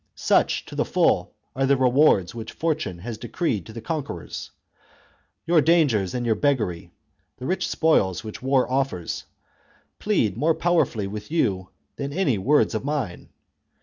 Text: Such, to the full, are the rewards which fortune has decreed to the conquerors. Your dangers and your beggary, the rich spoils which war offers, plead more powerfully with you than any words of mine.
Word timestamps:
Such, 0.15 0.65
to 0.65 0.73
the 0.73 0.83
full, 0.83 1.35
are 1.55 1.67
the 1.67 1.77
rewards 1.77 2.33
which 2.33 2.53
fortune 2.53 2.97
has 2.97 3.19
decreed 3.19 3.67
to 3.67 3.71
the 3.73 3.81
conquerors. 3.81 4.49
Your 5.45 5.61
dangers 5.61 6.15
and 6.15 6.25
your 6.25 6.33
beggary, 6.33 6.89
the 7.37 7.45
rich 7.45 7.67
spoils 7.67 8.23
which 8.23 8.41
war 8.41 8.67
offers, 8.67 9.25
plead 9.99 10.35
more 10.37 10.55
powerfully 10.55 11.05
with 11.05 11.29
you 11.29 11.69
than 11.97 12.13
any 12.13 12.39
words 12.39 12.73
of 12.73 12.83
mine. 12.83 13.29